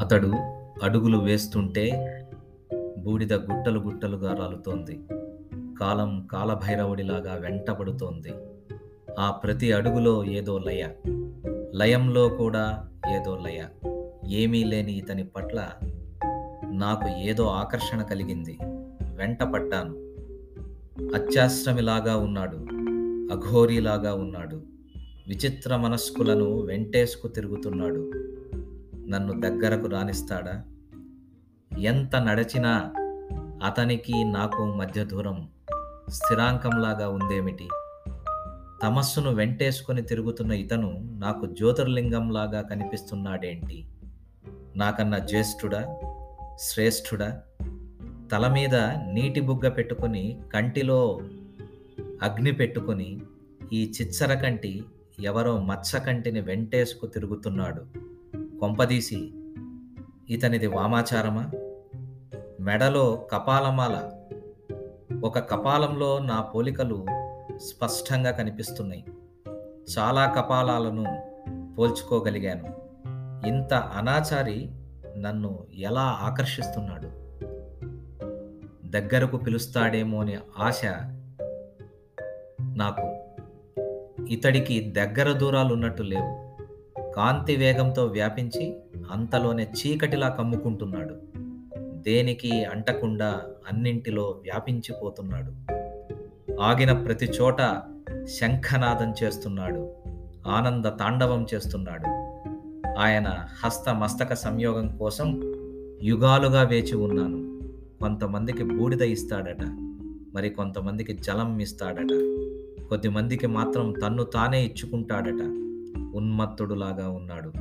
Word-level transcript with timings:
అతడు 0.00 0.32
అడుగులు 0.82 1.18
వేస్తుంటే 1.18 1.90
బూడిద 2.98 3.32
గుట్టలు 3.32 3.80
గుట్టలుగా 3.80 4.34
రాలుతోంది. 4.34 5.00
కాలం 5.80 6.28
కాలభైరవుడిలాగా 6.32 7.34
వెంటబడుతోంది. 7.34 8.32
ఆ 9.18 9.30
ప్రతి 9.30 9.72
అడుగులో 9.72 10.24
ఏదో 10.24 10.58
లయ. 10.58 10.88
లయంలో 11.74 12.28
కూడా 12.28 12.88
ఏదో 13.14 13.36
లయ. 13.36 13.64
ఏమీ 14.28 14.64
లేని 14.64 14.92
ఇతని 14.92 15.24
పట్ల 15.24 15.68
నాకు 16.72 17.08
ఏదో 17.08 17.46
ఆకర్షణ 17.46 18.02
కలిగింది. 18.02 18.58
వెంట 19.16 19.42
పడ్డాను 19.42 20.08
అత్యాశ్రమిలాగా 21.14 22.16
ఉన్నాడు. 22.16 22.56
అఘోరీలాగా 23.34 24.14
ఉన్నాడు. 24.14 24.62
విచిత్ర 25.28 25.76
మనస్కులను 25.76 26.60
వెంటేసుకు 26.60 27.28
తిరుగుతున్నాడు. 27.28 28.12
నన్ను 29.08 29.40
దగ్గరకు 29.40 29.86
రానిస్తాడా? 29.86 30.64
ఎంత 31.78 32.16
నడచినా 32.16 32.92
అతనికి 33.64 34.24
నాకు 34.24 34.64
మధ్య 34.64 35.04
దూరం 35.04 35.48
స్థిరాంకంలాగా 36.08 37.08
ఉందేమిటి? 37.08 37.68
తమస్సును 38.82 39.34
వెంటేసుకొని 39.34 40.02
తిరుగుతున్న 40.02 40.52
ఇతను 40.52 41.18
నాకు 41.18 41.46
జ్యోతిర్లింగంలాగా 41.46 42.60
కనిపిస్తున్నాడేంటి? 42.62 43.86
నాకన్నా 44.76 45.18
జ్యేష్ఠుడా? 45.18 45.96
శ్రేష్ఠుడా? 46.58 47.42
తల 48.32 48.48
మీద 48.52 48.74
నీటి 49.12 49.40
బుగ్గ 49.40 49.68
పెట్టుకొని 49.68 50.40
కంటిలో 50.54 51.20
అగ్ని 52.22 52.52
పెట్టుకొని 52.52 53.20
ఈ 53.72 53.92
చిచ్చర 54.00 54.34
కంటి 54.34 54.84
ఎవరో 55.20 55.60
మత్స్య 55.60 55.98
కంటిని 55.98 56.40
వెంటేసుకు 56.40 57.06
తిరుగుతున్నాడు. 57.06 58.07
కొంపదీసి 58.60 59.34
ఇతనిది 60.30 60.66
వామాచారమా? 60.66 61.50
మెడలో 62.60 63.28
కపాలమాల. 63.32 64.10
ఒక 65.24 65.38
కపాలంలో 65.38 66.18
నా 66.18 66.40
పోలికలు 66.40 67.06
స్పష్టంగా 67.56 68.30
కనిపిస్తున్నాయి. 68.30 69.04
చాలా 69.98 70.26
కపాలాలను 70.26 71.04
పోల్చుకోగలిగాను. 71.78 72.74
ఇంత 73.46 73.74
అనాచారి 73.74 74.70
నన్ను 75.16 75.66
ఎలా 75.74 76.18
ఆకర్షిస్తున్నాడు? 76.20 77.08
దగ్గరకు 78.86 79.36
పిలుస్తాడేమో 79.36 80.20
అనే 80.20 80.38
ఆశ 80.58 80.82
నాకు. 82.62 83.24
ఇతడికి 84.24 84.90
దగ్గర 84.90 85.32
దూరాలు 85.32 85.72
ఉన్నట్టు 85.72 86.02
లేవు. 86.02 86.47
కాంతి 87.18 87.56
వేగంతో 87.56 88.04
వ్యాపించి 88.04 88.76
అంతలోనే 89.10 89.70
చీకటిలా 89.72 90.28
కమ్ముకుంటున్నాడు. 90.28 91.14
దేనికి 91.78 92.64
అంటకుండా 92.64 93.40
అన్నింటిలో 93.72 94.22
వ్యాపించిపోతున్నాడు. 94.22 95.52
ఆగిన 96.60 96.92
ప్రతి 96.92 97.26
చోట 97.26 97.60
శంఖనాదం 98.24 99.14
చేస్తున్నాడు. 99.22 99.90
ఆనంద 100.46 100.84
తాండవం 100.84 101.46
చేస్తున్నాడు. 101.54 102.06
ఆయన 102.98 103.48
హస్త 103.64 103.94
మస్తక 103.94 104.34
సంయోగం 104.34 104.96
కోసం 104.96 105.40
యుగాలుగా 106.02 106.62
వేచి 106.62 106.96
ఉన్నాను. 106.96 107.58
కొంతమందికి 108.00 108.64
బూడిద 108.64 109.02
ఇస్తాడట. 109.02 109.62
మరి 110.34 110.50
కొంతమందికి 110.50 111.12
జలం 111.12 111.58
ఇస్తాడట. 111.58 112.12
కొద్దిమందికి 112.88 113.46
మాత్రం 113.46 113.92
తన్ను 113.92 114.22
తానే 114.22 114.64
ఇచ్చుకుంటాడట. 114.64 115.67
ఉన్మత్తుడులాగా 116.14 117.10
ఉన్నాడు. 117.10 117.52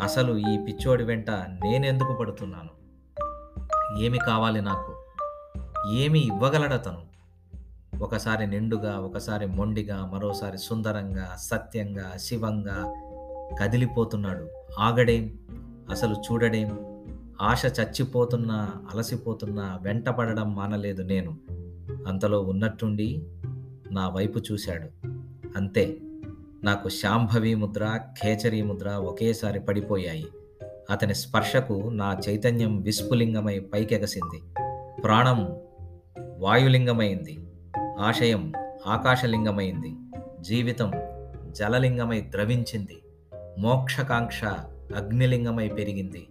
అసలు 0.00 0.38
ఈ 0.38 0.58
పిచ్చోడి 0.58 1.04
వెంట 1.04 1.30
నేనెందుకు 1.30 2.12
పడుతున్నాను? 2.12 2.84
ఏమి 4.00 4.18
కావాలి 4.26 4.60
నాకు? 4.60 5.04
ఏమి 5.92 6.20
ఇవ్వగలడతను 6.20 7.14
ఒకసారి 8.00 8.46
నిండుగా 8.46 8.98
ఒకసారి 8.98 9.46
మొండిగా 9.46 10.10
మరోసారి 10.14 10.58
సుందరంగా 10.58 11.36
సత్యంగా 11.38 12.12
శివంగా 12.16 12.94
కదిలిపోతున్నాడు. 13.60 14.48
ఆగడేం? 14.78 15.38
అసలు 15.90 16.14
చూడడేం? 16.14 16.78
ఆశ 17.42 17.80
చచ్చిపోతున్నా 17.80 18.72
అలసిపోతున్నా 18.94 19.78
వెంటపడడం 19.82 20.54
మానలేదు 20.54 21.02
నేను. 21.02 21.38
అంతలో 22.06 22.40
ఉన్నట్టుండి 22.40 23.22
నా 23.90 24.08
వైపు 24.08 24.38
చూశాడు. 24.38 25.06
అంతే. 25.56 25.98
నాకు 26.64 26.88
శాంభవి 26.88 27.54
ముద్ర 27.54 28.00
ఖేచరీ 28.22 28.62
ముద్ర 28.62 28.88
ఒకేసారి 28.88 29.60
పడిపోయాయి. 29.60 30.26
అతని 30.90 31.14
స్పర్శకు 31.14 31.72
నా 31.72 32.20
చైతన్యం 32.28 32.80
విస్ఫులింగమై 32.80 33.58
పైకెగసింది. 33.58 34.42
ప్రాణం 35.02 35.56
వాయులింగమైంది. 36.38 37.38
ఆశయం 38.00 38.52
ఆకాశలింగమైంది. 38.86 39.94
జీవితం 40.40 40.92
జలలింగమై 41.50 42.20
ద్రవించింది. 42.20 43.02
మోక్షకాంక్ష 43.58 44.44
అగ్నిలింగమై 44.96 45.68
పెరిగింది. 45.68 46.28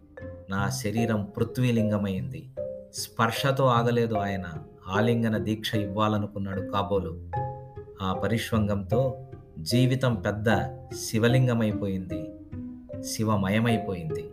నా 0.50 0.70
శరీరం 0.70 1.28
పృథ్వీలింగమైంది. 1.38 2.50
స్పర్శతో 2.94 3.66
ఆగలేదు 3.66 4.14
ఆయన. 4.14 4.44
ఆలింగన 4.88 5.38
దీక్ష 5.38 5.76
ఇవ్వాలనుకున్నాడు 5.76 6.62
కాబోలు. 6.62 7.30
ఆ 8.02 8.14
పరిష్వంగంతో 8.14 9.28
జీవితం 9.64 10.16
పెద్ద 10.16 10.50
శివలింగమైపోయింది 10.96 12.32
శివమయమైపోయింది. 13.04 14.30